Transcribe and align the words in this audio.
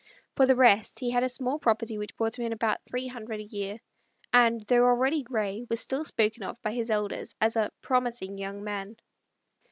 For 0.35 0.47
the 0.47 0.55
rest, 0.55 0.99
he 0.99 1.11
had 1.11 1.21
a 1.21 1.29
small 1.29 1.59
property 1.59 1.95
which 1.95 2.17
brought 2.17 2.39
him 2.39 2.45
in 2.47 2.53
about 2.53 2.83
three 2.85 3.05
hundred 3.05 3.39
a 3.39 3.43
year, 3.43 3.77
and, 4.33 4.63
though 4.63 4.83
already 4.83 5.21
grey, 5.21 5.67
was 5.69 5.79
still 5.79 6.03
spoken 6.05 6.41
of 6.41 6.59
by 6.63 6.71
his 6.71 6.89
elders 6.89 7.35
as 7.39 7.55
a 7.55 7.71
"promising 7.83 8.39
young 8.39 8.63
man." 8.63 8.95